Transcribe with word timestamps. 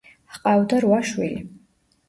ჰყავდა 0.37 0.81
რვა 0.87 1.03
შვილი. 1.11 1.39